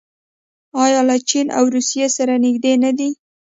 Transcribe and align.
آیا 0.83 1.01
له 1.09 1.15
چین 1.29 1.47
او 1.57 1.63
روسیې 1.75 2.07
سره 2.17 2.33
نږدې 2.43 2.73
نه 2.83 2.91
دي؟ 2.97 3.09